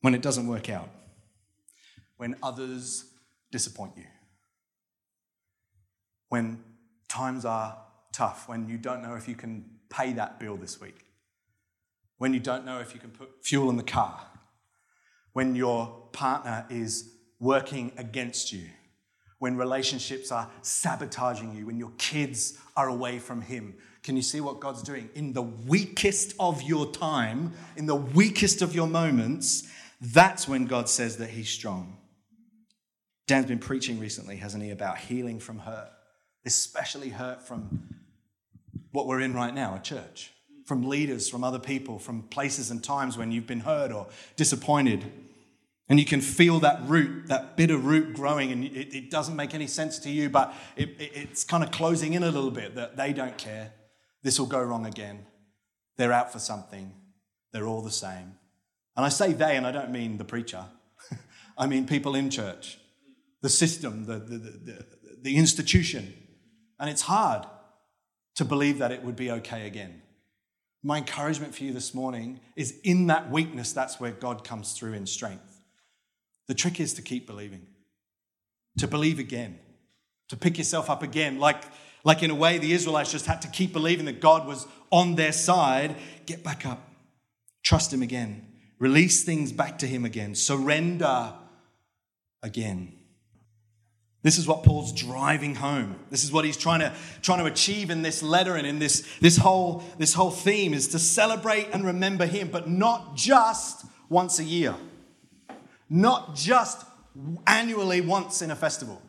[0.00, 0.88] when it doesn't work out,
[2.16, 3.04] when others
[3.50, 4.04] disappoint you,
[6.28, 6.62] when
[7.08, 7.78] times are
[8.12, 11.06] tough, when you don't know if you can pay that bill this week,
[12.20, 14.20] when you don't know if you can put fuel in the car,
[15.32, 18.66] when your partner is working against you,
[19.38, 24.42] when relationships are sabotaging you, when your kids are away from Him, Can you see
[24.42, 25.08] what God's doing?
[25.14, 29.66] In the weakest of your time, in the weakest of your moments,
[30.00, 31.96] that's when God says that He's strong.
[33.26, 35.90] Dan's been preaching recently, hasn't he, about healing from hurt,
[36.44, 37.88] especially hurt from
[38.92, 40.32] what we're in right now, a church,
[40.70, 44.06] from leaders, from other people, from places and times when you've been hurt or
[44.36, 45.04] disappointed.
[45.88, 49.52] And you can feel that root, that bitter root growing, and it, it doesn't make
[49.52, 52.76] any sense to you, but it, it, it's kind of closing in a little bit
[52.76, 53.72] that they don't care.
[54.22, 55.26] This will go wrong again.
[55.96, 56.92] They're out for something.
[57.52, 58.36] They're all the same.
[58.96, 60.66] And I say they, and I don't mean the preacher,
[61.58, 62.78] I mean people in church,
[63.42, 64.86] the system, the, the, the,
[65.20, 66.14] the, institution.
[66.78, 67.44] And it's hard
[68.36, 70.02] to believe that it would be okay again.
[70.82, 74.94] My encouragement for you this morning is in that weakness, that's where God comes through
[74.94, 75.60] in strength.
[76.48, 77.66] The trick is to keep believing,
[78.78, 79.58] to believe again,
[80.30, 81.38] to pick yourself up again.
[81.38, 81.62] Like,
[82.02, 85.16] like in a way, the Israelites just had to keep believing that God was on
[85.16, 85.96] their side.
[86.24, 86.88] Get back up,
[87.62, 88.46] trust Him again,
[88.78, 91.34] release things back to Him again, surrender
[92.42, 92.99] again.
[94.22, 95.96] This is what Paul's driving home.
[96.10, 99.08] This is what he's trying to, trying to achieve in this letter and in this,
[99.20, 104.38] this, whole, this whole theme is to celebrate and remember him, but not just once
[104.38, 104.74] a year
[105.90, 106.86] not just
[107.46, 109.02] annually once in a festival.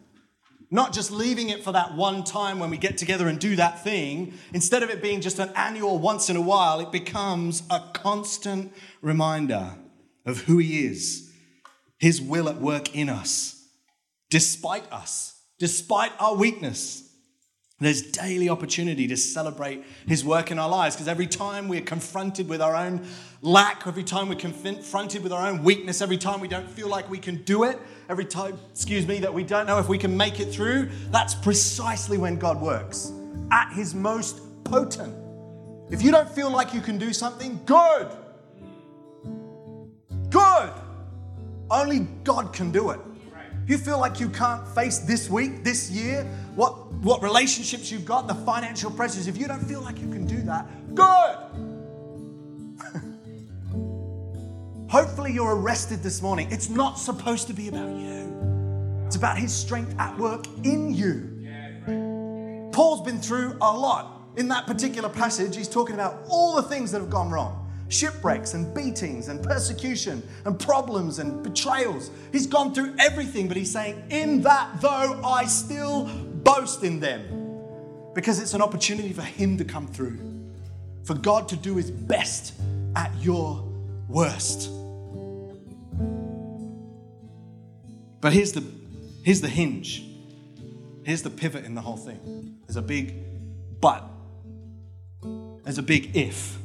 [0.72, 3.84] Not just leaving it for that one time when we get together and do that
[3.84, 4.34] thing.
[4.54, 8.74] Instead of it being just an annual once in a while, it becomes a constant
[9.02, 9.76] reminder
[10.26, 11.32] of who He is,
[11.98, 13.61] His will at work in us,
[14.32, 17.08] despite us, despite our weakness.
[17.80, 22.48] There's daily opportunity to celebrate his work in our lives because every time we're confronted
[22.48, 23.08] with our own
[23.42, 27.10] lack, every time we're confronted with our own weakness, every time we don't feel like
[27.10, 30.16] we can do it, every time, excuse me, that we don't know if we can
[30.16, 33.12] make it through, that's precisely when God works
[33.52, 35.16] at his most potent.
[35.90, 38.16] If you don't feel like you can do something, good.
[40.30, 40.72] Good.
[41.70, 43.00] Only God can do it.
[43.68, 46.24] You feel like you can't face this week, this year,
[46.56, 50.26] what, what relationships you've got, the financial pressures, if you don't feel like you can
[50.26, 51.38] do that, good.
[54.90, 56.52] Hopefully, you're arrested this morning.
[56.52, 61.28] It's not supposed to be about you, it's about His strength at work in you.
[62.72, 64.18] Paul's been through a lot.
[64.38, 67.61] In that particular passage, he's talking about all the things that have gone wrong
[67.92, 72.10] shipwrecks and beatings and persecution and problems and betrayals.
[72.32, 76.06] He's gone through everything, but he's saying, In that, though, I still
[76.44, 77.42] boast in them
[78.14, 80.20] because it's an opportunity for Him to come through,
[81.04, 82.54] for God to do His best
[82.96, 83.64] at your
[84.08, 84.70] worst.
[88.20, 88.64] But here's the,
[89.24, 90.06] here's the hinge.
[91.04, 92.60] Here's the pivot in the whole thing.
[92.68, 93.16] There's a big
[93.80, 94.08] but.
[95.64, 96.61] There's a big if.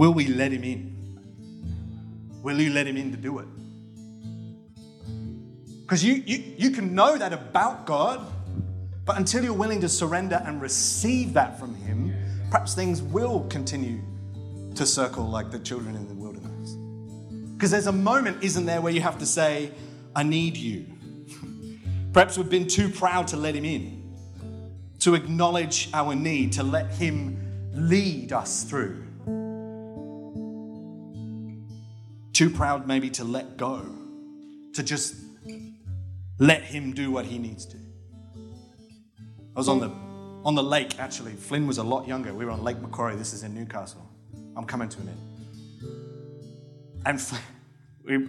[0.00, 0.96] Will we let him in?
[2.42, 3.46] Will you let him in to do it?
[5.82, 8.26] Because you, you, you can know that about God,
[9.04, 12.14] but until you're willing to surrender and receive that from Him,
[12.50, 14.00] perhaps things will continue
[14.74, 16.76] to circle like the children in the wilderness.
[17.52, 19.70] Because there's a moment, isn't there, where you have to say,
[20.16, 20.86] I need you.
[22.14, 24.16] Perhaps we've been too proud to let Him in,
[25.00, 27.36] to acknowledge our need, to let Him
[27.74, 29.08] lead us through.
[32.40, 33.84] Too proud, maybe, to let go,
[34.72, 35.14] to just
[36.38, 37.76] let Him do what He needs to.
[39.54, 39.90] I was on the
[40.42, 41.32] on the lake actually.
[41.32, 42.32] Flynn was a lot younger.
[42.32, 43.14] We were on Lake Macquarie.
[43.14, 44.08] This is in Newcastle.
[44.56, 45.20] I'm coming to an end.
[47.04, 47.42] And Flynn,
[48.06, 48.26] we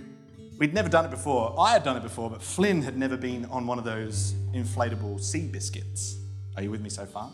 [0.60, 1.58] we'd never done it before.
[1.58, 5.22] I had done it before, but Flynn had never been on one of those inflatable
[5.22, 6.18] sea biscuits.
[6.58, 7.32] Are you with me so far?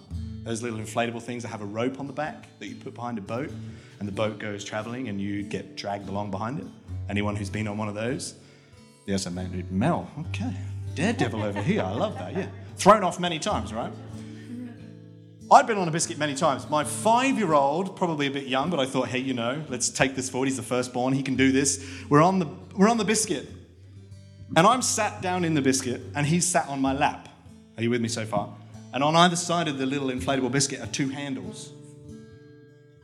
[0.47, 3.17] Those little inflatable things that have a rope on the back that you put behind
[3.17, 3.51] a boat,
[3.99, 6.67] and the boat goes traveling, and you get dragged along behind it.
[7.09, 8.35] Anyone who's been on one of those?
[9.07, 10.09] A man named Mel.
[10.29, 10.53] Okay,
[10.95, 11.81] daredevil over here.
[11.81, 12.35] I love that.
[12.35, 13.91] Yeah thrown off many times, right?
[15.49, 16.69] I'd been on a biscuit many times.
[16.69, 19.89] My five year old, probably a bit young, but I thought, hey, you know, let's
[19.89, 20.47] take this forward.
[20.47, 21.85] He's the firstborn, he can do this.
[22.09, 23.49] We're on the, we're on the biscuit.
[24.55, 27.29] And I'm sat down in the biscuit, and he's sat on my lap.
[27.75, 28.53] Are you with me so far?
[28.93, 31.71] And on either side of the little inflatable biscuit are two handles.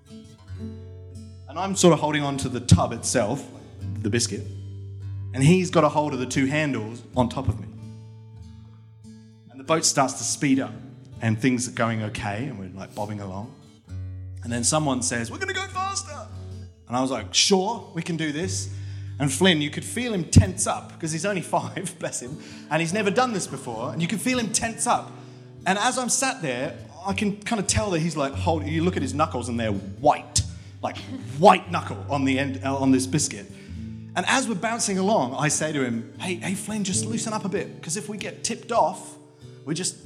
[0.09, 3.45] And I'm sort of holding on to the tub itself,
[4.01, 4.41] the biscuit,
[5.33, 7.67] and he's got a hold of the two handles on top of me
[9.51, 10.73] And the boat starts to speed up
[11.21, 13.53] and things are going okay and we're like bobbing along.
[14.43, 16.27] And then someone says, We're going to go faster.
[16.87, 18.69] And I was like, Sure, we can do this.
[19.19, 22.37] And Flynn, you could feel him tense up because he's only five, bless him,
[22.69, 23.93] and he's never done this before.
[23.93, 25.11] And you could feel him tense up.
[25.65, 28.83] And as I'm sat there, I can kind of tell that he's like, hold, you
[28.83, 30.41] look at his knuckles and they're white,
[30.81, 30.97] like
[31.37, 33.45] white knuckle on the end, uh, on this biscuit.
[34.15, 37.45] And as we're bouncing along, I say to him, hey, hey, Flynn, just loosen up
[37.45, 39.15] a bit, because if we get tipped off,
[39.65, 39.97] we just,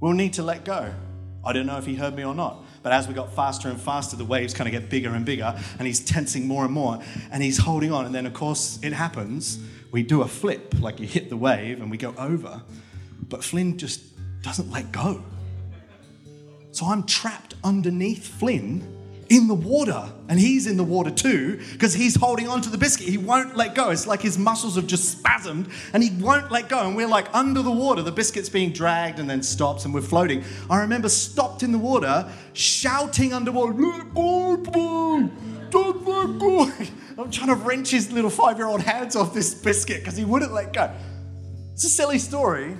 [0.00, 0.92] we'll need to let go.
[1.44, 2.62] I don't know if he heard me or not.
[2.82, 5.58] But as we got faster and faster, the waves kind of get bigger and bigger,
[5.78, 8.06] and he's tensing more and more, and he's holding on.
[8.06, 9.58] And then, of course, it happens.
[9.90, 12.62] We do a flip, like you hit the wave and we go over.
[13.28, 14.09] But Flynn just
[14.42, 15.22] doesn't let go.
[16.72, 18.96] So I'm trapped underneath Flynn
[19.30, 22.76] in the water, and he's in the water too because he's holding on to the
[22.76, 23.08] biscuit.
[23.08, 23.90] He won't let go.
[23.90, 26.84] It's like his muscles have just spasmed and he won't let go.
[26.84, 30.00] And we're like under the water, the biscuit's being dragged and then stops, and we're
[30.00, 30.42] floating.
[30.68, 35.30] I remember stopped in the water, shouting underwater, Let go,
[35.70, 36.72] don't let go.
[37.16, 40.24] I'm trying to wrench his little five year old hands off this biscuit because he
[40.24, 40.92] wouldn't let go.
[41.72, 42.76] It's a silly story,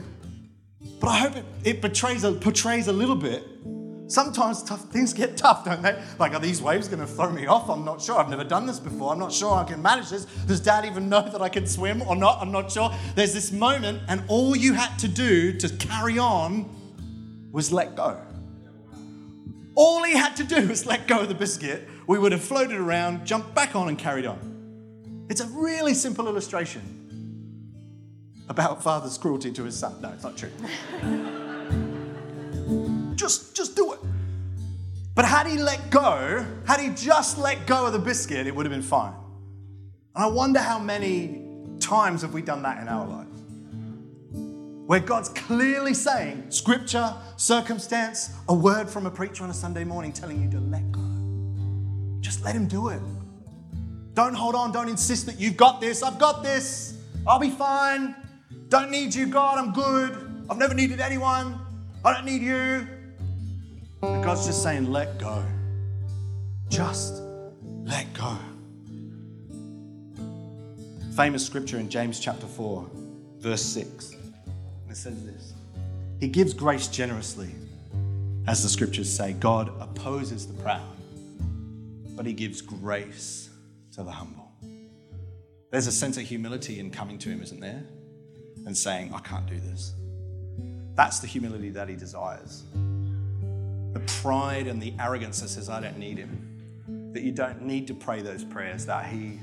[1.00, 3.44] but I hope it, it portrays, a, portrays a little bit
[4.10, 6.02] Sometimes tough things get tough, don't they?
[6.18, 7.70] Like, are these waves going to throw me off?
[7.70, 8.18] I'm not sure.
[8.18, 9.12] I've never done this before.
[9.12, 10.24] I'm not sure I can manage this.
[10.48, 12.40] Does dad even know that I can swim or not?
[12.40, 12.92] I'm not sure.
[13.14, 16.68] There's this moment, and all you had to do to carry on
[17.52, 18.20] was let go.
[19.76, 21.88] All he had to do was let go of the biscuit.
[22.08, 25.26] We would have floated around, jumped back on, and carried on.
[25.30, 26.99] It's a really simple illustration
[28.50, 29.94] about father's cruelty to his son.
[30.02, 30.50] No, it's not true.
[33.14, 34.00] just, just do it.
[35.14, 38.66] But had he let go, had he just let go of the biscuit, it would
[38.66, 39.14] have been fine.
[40.16, 41.46] And I wonder how many
[41.78, 43.28] times have we done that in our lives?
[44.86, 50.12] Where God's clearly saying, scripture, circumstance, a word from a preacher on a Sunday morning
[50.12, 51.00] telling you to let go.
[52.20, 53.00] Just let him do it.
[54.14, 58.16] Don't hold on, don't insist that you've got this, I've got this, I'll be fine.
[58.70, 60.44] Don't need you, God, I'm good.
[60.48, 61.58] I've never needed anyone.
[62.04, 62.86] I don't need you.
[64.00, 65.44] And God's just saying, let go.
[66.68, 67.20] Just
[67.82, 68.38] let go.
[71.16, 72.88] Famous scripture in James chapter 4,
[73.40, 74.12] verse 6.
[74.88, 75.52] It says this
[76.20, 77.50] He gives grace generously.
[78.46, 80.96] As the scriptures say, God opposes the proud,
[82.14, 83.50] but He gives grace
[83.94, 84.52] to the humble.
[85.72, 87.82] There's a sense of humility in coming to Him, isn't there?
[88.66, 89.94] And saying, I can't do this.
[90.94, 92.64] That's the humility that He desires
[93.92, 97.10] the pride and the arrogance that says, I don't need him.
[97.12, 99.40] That you don't need to pray those prayers, that he,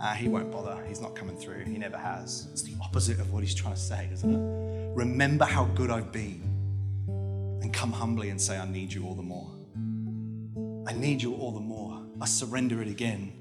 [0.00, 0.82] uh, he won't bother.
[0.88, 1.64] He's not coming through.
[1.64, 2.48] He never has.
[2.52, 4.96] It's the opposite of what he's trying to say, isn't it?
[4.96, 6.40] Remember how good I've been
[7.62, 9.50] and come humbly and say, I need you all the more.
[10.86, 12.02] I need you all the more.
[12.20, 13.32] I surrender it again.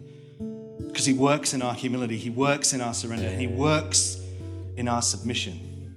[0.87, 4.20] Because he works in our humility, he works in our surrender, he works
[4.81, 5.95] in our submission.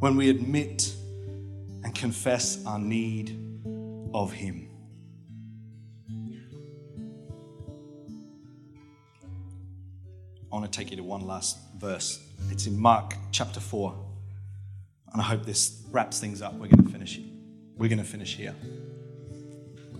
[0.00, 0.92] When we admit
[1.84, 3.38] and confess our need
[4.12, 4.68] of him.
[10.50, 12.20] I want to take you to one last verse.
[12.50, 13.94] It's in Mark chapter 4.
[15.12, 16.54] And I hope this wraps things up.
[16.54, 17.20] We're going to finish
[17.76, 18.56] We're going to finish here.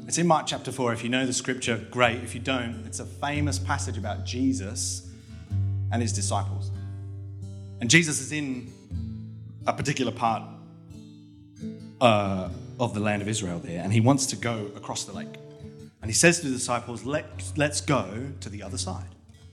[0.09, 0.93] It's in Mark chapter 4.
[0.93, 2.17] If you know the scripture, great.
[2.25, 5.09] If you don't, it's a famous passage about Jesus
[5.93, 6.73] and his disciples.
[7.83, 8.73] And Jesus is in
[9.67, 10.45] a particular part
[12.01, 15.35] uh, of the land of Israel there, and he wants to go across the lake.
[16.01, 19.09] And he says to the disciples, Let, Let's go to the other side.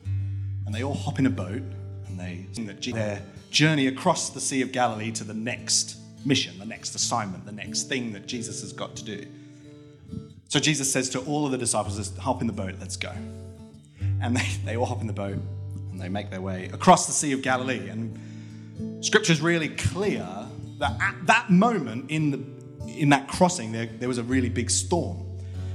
[0.05, 1.63] And they all hop in a boat
[2.05, 2.45] and they
[2.91, 7.51] their journey across the Sea of Galilee to the next mission, the next assignment, the
[7.51, 9.25] next thing that Jesus has got to do.
[10.49, 13.11] So Jesus says to all of the disciples, Hop in the boat, let's go.
[14.21, 15.39] And they, they all hop in the boat
[15.99, 17.89] and they make their way across the Sea of Galilee.
[17.89, 20.25] And scripture is really clear
[20.77, 24.69] that at that moment in the in that crossing, there, there was a really big
[24.69, 25.17] storm.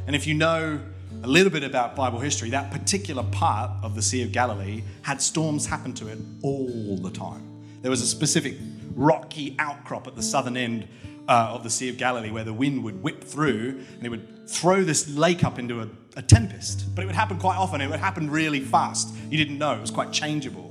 [0.07, 0.81] And if you know
[1.23, 5.23] a little bit about Bible history, that particular part of the Sea of Galilee had
[5.23, 7.43] storms happen to it all the time.
[7.83, 8.57] There was a specific
[8.95, 10.89] rocky outcrop at the southern end
[11.29, 14.49] uh, of the Sea of Galilee where the wind would whip through and it would
[14.49, 16.95] throw this lake up into a, a tempest.
[16.95, 19.15] But it would happen quite often, it would happen really fast.
[19.31, 20.71] You didn't know, it was quite changeable.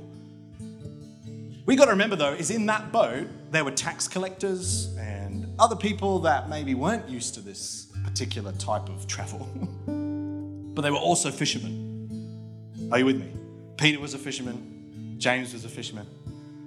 [1.66, 5.76] We got to remember though, is in that boat, there were tax collectors and other
[5.76, 9.48] people that maybe weren't used to this particular type of travel.
[10.74, 12.88] but they were also fishermen.
[12.92, 13.32] Are you with me?
[13.76, 16.06] Peter was a fisherman, James was a fisherman.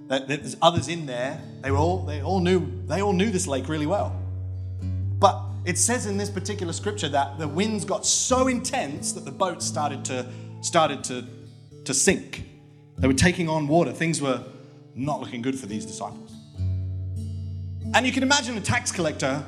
[0.07, 1.41] That there's others in there.
[1.61, 4.15] They were all they all knew they all knew this lake really well.
[5.19, 9.31] But it says in this particular scripture that the winds got so intense that the
[9.31, 10.25] boat started to
[10.61, 11.25] started to
[11.83, 12.45] to sink.
[12.97, 13.91] They were taking on water.
[13.91, 14.43] Things were
[14.95, 16.33] not looking good for these disciples.
[17.93, 19.45] And you can imagine a tax collector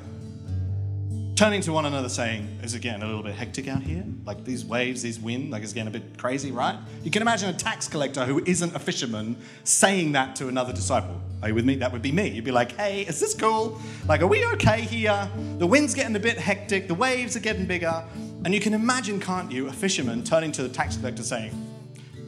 [1.40, 4.04] turning to one another saying, is again a little bit hectic out here?
[4.26, 6.78] Like these waves, these wind, like it's getting a bit crazy, right?
[7.02, 11.18] You can imagine a tax collector who isn't a fisherman saying that to another disciple.
[11.42, 11.76] Are you with me?
[11.76, 12.28] That would be me.
[12.28, 13.80] You'd be like, hey, is this cool?
[14.06, 15.30] Like, are we okay here?
[15.60, 18.04] The wind's getting a bit hectic, the waves are getting bigger.
[18.44, 21.54] And you can imagine, can't you, a fisherman turning to the tax collector saying,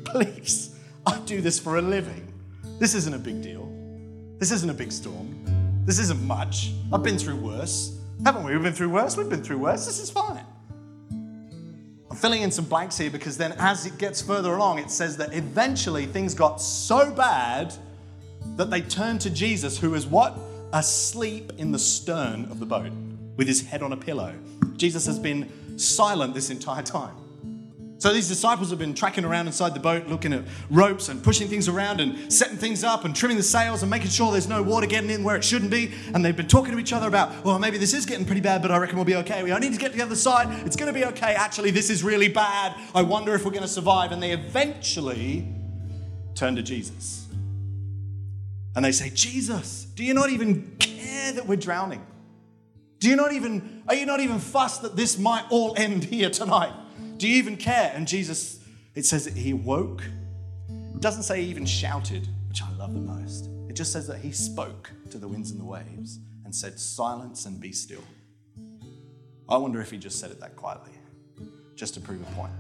[0.05, 2.32] please, I do this for a living.
[2.80, 3.70] This isn't a big deal.
[4.38, 5.84] This isn't a big storm.
[5.86, 6.72] This isn't much.
[6.93, 7.97] I've been through worse.
[8.24, 8.51] Haven't we?
[8.53, 9.17] We've been through worse.
[9.17, 9.86] We've been through worse.
[9.86, 10.45] This is fine.
[12.09, 15.17] I'm filling in some blanks here because then as it gets further along, it says
[15.17, 17.74] that eventually things got so bad
[18.57, 20.38] that they turned to Jesus, who is what?
[20.74, 22.91] Asleep in the stern of the boat
[23.38, 24.36] with his head on a pillow.
[24.78, 27.15] Jesus has been silent this entire time.
[28.02, 31.47] So these disciples have been tracking around inside the boat, looking at ropes and pushing
[31.47, 34.64] things around and setting things up and trimming the sails and making sure there's no
[34.64, 35.93] water getting in where it shouldn't be.
[36.12, 38.64] And they've been talking to each other about, well, maybe this is getting pretty bad,
[38.64, 39.43] but I reckon we'll be okay.
[39.43, 40.66] We only need to get to the other side.
[40.66, 41.36] It's going to be okay.
[41.36, 42.76] Actually, this is really bad.
[42.95, 44.12] I wonder if we're going to survive.
[44.12, 45.47] And they eventually
[46.34, 47.28] turn to Jesus.
[48.76, 52.04] And they say, Jesus, do you not even care that we're drowning?
[52.97, 56.32] Do you not even, are you not even fussed that this might all end here
[56.32, 56.74] tonight?
[57.22, 57.91] Do you even care?
[57.93, 58.59] And Jesus,
[58.95, 60.01] it says that he woke.
[60.67, 63.47] It doesn't say he even shouted, which I love the most.
[63.69, 67.45] It just says that he spoke to the winds and the waves and said, Silence
[67.45, 68.03] and be still.
[69.47, 70.93] I wonder if he just said it that quietly,
[71.76, 72.53] just to prove a point.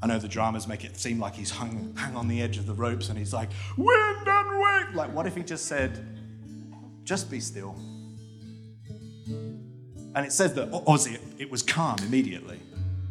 [0.00, 2.66] I know the dramas make it seem like he's hung, hung on the edge of
[2.66, 4.94] the ropes and he's like, wind and wave.
[4.94, 6.06] Like, what if he just said,
[7.02, 7.74] just be still?
[10.14, 12.60] And it says that Ozzy, it was calm immediately.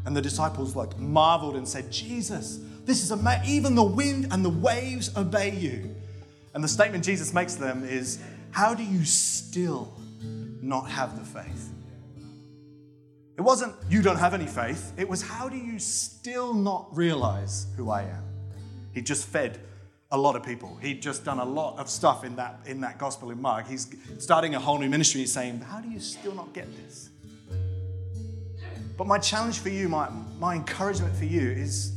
[0.05, 3.45] And the disciples like marveled and said, Jesus, this is amazing.
[3.49, 5.95] Even the wind and the waves obey you.
[6.53, 8.19] And the statement Jesus makes to them is,
[8.51, 9.93] How do you still
[10.61, 11.71] not have the faith?
[13.37, 14.93] It wasn't, You don't have any faith.
[14.95, 18.23] It was, How do you still not realize who I am?
[18.93, 19.59] He just fed
[20.11, 20.77] a lot of people.
[20.81, 23.67] He'd just done a lot of stuff in that, in that gospel in Mark.
[23.67, 23.87] He's
[24.19, 25.21] starting a whole new ministry.
[25.21, 27.09] He's saying, How do you still not get this?
[28.97, 31.93] But my challenge for you, my, my encouragement for you is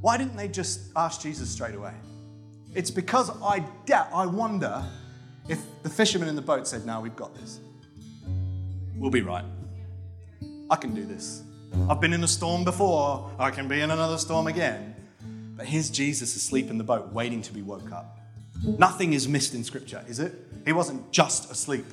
[0.00, 1.94] why didn't they just ask Jesus straight away?
[2.74, 4.84] It's because I doubt, I wonder
[5.48, 7.60] if the fisherman in the boat said, No, we've got this.
[8.96, 9.44] We'll be right.
[10.70, 11.42] I can do this.
[11.88, 14.94] I've been in a storm before, I can be in another storm again.
[15.56, 18.18] But here's Jesus asleep in the boat, waiting to be woke up.
[18.62, 20.34] Nothing is missed in Scripture, is it?
[20.64, 21.86] He wasn't just asleep.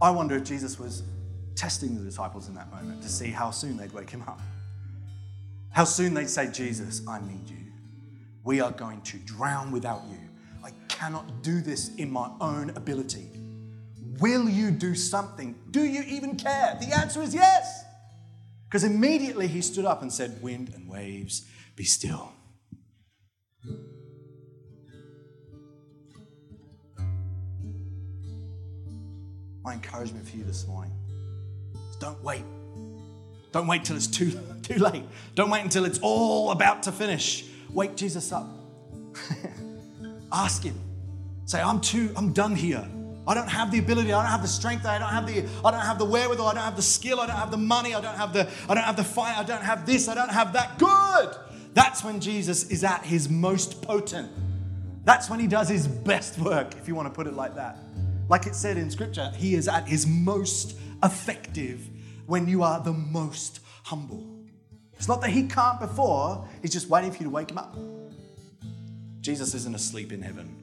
[0.00, 1.02] I wonder if Jesus was
[1.54, 4.40] testing the disciples in that moment to see how soon they'd wake him up.
[5.70, 7.56] How soon they'd say, Jesus, I need you.
[8.44, 10.18] We are going to drown without you.
[10.64, 13.28] I cannot do this in my own ability.
[14.18, 15.54] Will you do something?
[15.70, 16.76] Do you even care?
[16.80, 17.84] The answer is yes.
[18.68, 21.46] Because immediately he stood up and said, Wind and waves,
[21.76, 22.32] be still.
[29.62, 30.92] My encouragement for you this morning
[32.00, 32.42] don't wait.
[33.52, 34.32] Don't wait till it's too,
[34.62, 35.04] too late.
[35.34, 37.44] Don't wait until it's all about to finish.
[37.72, 38.48] Wake Jesus up.
[40.32, 40.78] Ask him.
[41.44, 42.88] Say, I'm too, I'm done here.
[43.26, 45.70] I don't have the ability, I don't have the strength, I don't have the, I
[45.70, 48.00] don't have the wherewithal, I don't have the skill, I don't have the money, I
[48.00, 50.52] don't have the, I don't have the fire, I don't have this, I don't have
[50.54, 50.78] that.
[50.78, 51.36] Good.
[51.74, 54.30] That's when Jesus is at his most potent.
[55.04, 57.78] That's when he does his best work, if you want to put it like that.
[58.28, 61.88] Like it said in scripture, he is at his most effective
[62.26, 64.26] when you are the most humble.
[64.94, 67.76] It's not that he can't before, he's just waiting for you to wake him up.
[69.20, 70.54] Jesus isn't asleep in heaven.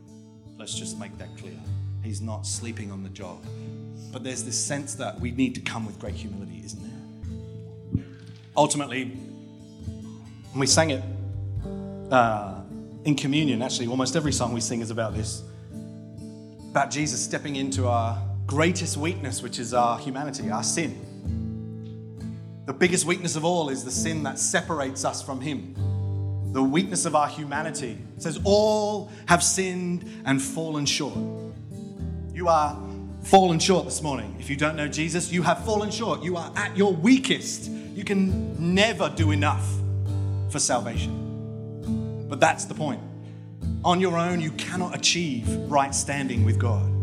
[0.57, 1.59] Let's just make that clear.
[2.03, 3.43] He's not sleeping on the job.
[4.11, 8.05] But there's this sense that we need to come with great humility, isn't there?
[8.55, 9.17] Ultimately,
[10.55, 11.03] we sang it
[12.11, 12.61] uh,
[13.03, 15.43] in communion, actually, almost every song we sing is about this
[16.77, 21.03] about Jesus stepping into our greatest weakness, which is our humanity, our sin.
[22.65, 25.75] The biggest weakness of all is the sin that separates us from Him.
[26.53, 27.97] The weakness of our humanity.
[28.15, 31.17] It says, All have sinned and fallen short.
[32.33, 32.81] You are
[33.23, 34.35] fallen short this morning.
[34.39, 36.23] If you don't know Jesus, you have fallen short.
[36.23, 37.69] You are at your weakest.
[37.69, 39.67] You can never do enough
[40.49, 42.25] for salvation.
[42.29, 43.01] But that's the point.
[43.83, 46.96] On your own, you cannot achieve right standing with God.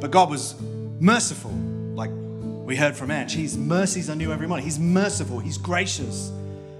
[0.00, 0.54] But God was
[1.00, 1.50] merciful,
[1.94, 2.10] like
[2.64, 3.34] we heard from Ange.
[3.34, 4.64] His mercies are new every morning.
[4.64, 6.32] He's merciful, He's gracious.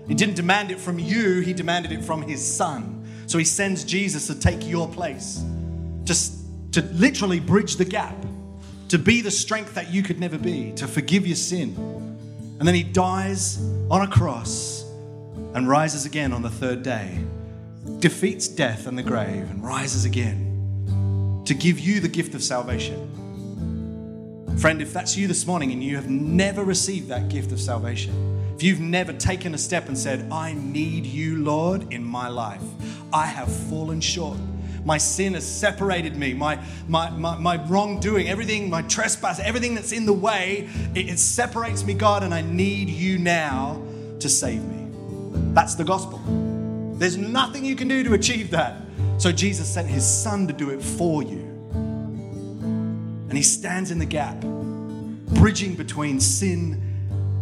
[0.06, 3.04] He didn't demand it from you, He demanded it from His Son.
[3.26, 5.42] So He sends Jesus to take your place,
[6.04, 8.14] just to literally bridge the gap.
[8.88, 11.74] to be the strength that you could never be, to forgive your sin.
[12.58, 13.58] And then he dies
[13.90, 14.84] on a cross
[15.54, 17.18] and rises again on the third day,
[17.98, 20.45] defeats death and the grave, and rises again
[21.46, 23.10] to give you the gift of salvation.
[24.58, 28.54] Friend, if that's you this morning and you have never received that gift of salvation,
[28.56, 32.62] if you've never taken a step and said, I need you, Lord, in my life,
[33.12, 34.38] I have fallen short.
[34.84, 36.32] My sin has separated me.
[36.32, 41.18] My, my, my, my wrongdoing, everything, my trespass, everything that's in the way, it, it
[41.18, 43.82] separates me, God, and I need you now
[44.20, 44.88] to save me.
[45.52, 46.18] That's the gospel.
[46.94, 48.85] There's nothing you can do to achieve that.
[49.18, 51.38] So Jesus sent his son to do it for you.
[53.28, 54.40] And he stands in the gap,
[55.34, 56.82] bridging between sin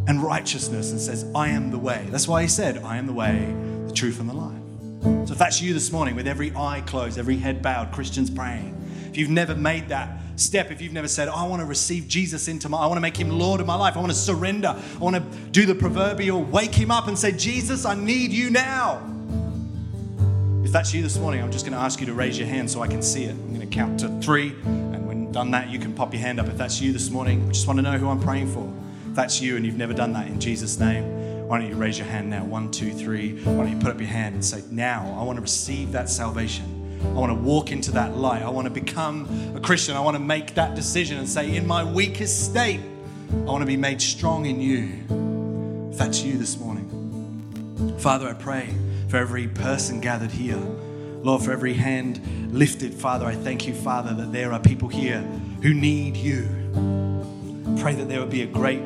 [0.06, 2.06] and righteousness, and says, I am the way.
[2.10, 3.54] That's why he said, I am the way,
[3.86, 5.26] the truth, and the life.
[5.26, 8.80] So if that's you this morning, with every eye closed, every head bowed, Christians praying,
[9.08, 12.48] if you've never made that step, if you've never said, I want to receive Jesus
[12.48, 14.68] into my, I want to make him Lord of my life, I want to surrender,
[14.68, 18.50] I want to do the proverbial wake him up and say, Jesus, I need you
[18.50, 19.13] now.
[20.74, 22.82] That's you this morning, I'm just going to ask you to raise your hand so
[22.82, 23.30] I can see it.
[23.30, 26.40] I'm going to count to three, and when done that, you can pop your hand
[26.40, 26.48] up.
[26.48, 28.68] If that's you this morning, I just want to know who I'm praying for.
[29.08, 31.96] If that's you and you've never done that in Jesus' name, why don't you raise
[31.96, 32.44] your hand now?
[32.44, 33.40] One, two, three.
[33.44, 36.10] Why don't you put up your hand and say, Now, I want to receive that
[36.10, 37.00] salvation.
[37.04, 38.42] I want to walk into that light.
[38.42, 39.94] I want to become a Christian.
[39.94, 42.80] I want to make that decision and say, In my weakest state,
[43.30, 45.90] I want to be made strong in you.
[45.92, 47.94] If that's you this morning.
[48.00, 48.74] Father, I pray
[49.08, 50.60] for every person gathered here.
[51.22, 52.20] Lord, for every hand
[52.52, 55.20] lifted, Father, I thank you, Father, that there are people here
[55.62, 56.42] who need you.
[57.80, 58.82] Pray that there would be a great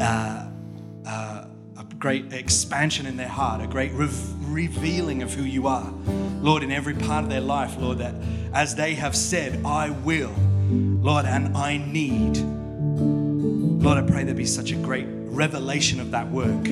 [0.00, 0.50] uh,
[2.00, 4.08] great expansion in their heart, a great re-
[4.40, 5.92] revealing of who you are.
[6.40, 8.14] Lord, in every part of their life, Lord, that
[8.54, 10.34] as they have said, I will,
[10.70, 12.38] Lord, and I need,
[13.84, 16.64] Lord, I pray there be such a great revelation of that work.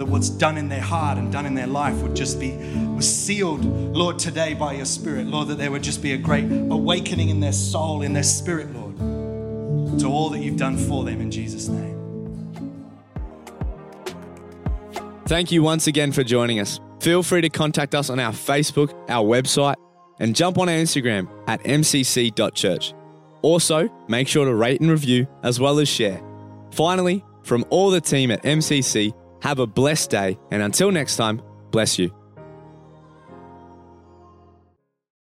[0.00, 2.52] That what's done in their heart and done in their life would just be
[2.96, 3.62] was sealed,
[3.94, 5.26] Lord, today by your Spirit.
[5.26, 8.68] Lord, that there would just be a great awakening in their soul, in their spirit,
[8.72, 11.98] Lord, to all that you've done for them in Jesus' name.
[15.26, 16.80] Thank you once again for joining us.
[17.00, 19.76] Feel free to contact us on our Facebook, our website,
[20.18, 22.94] and jump on our Instagram at mcc.church.
[23.42, 26.22] Also, make sure to rate and review as well as share.
[26.70, 31.42] Finally, from all the team at MCC, have a blessed day, and until next time,
[31.70, 32.19] bless you.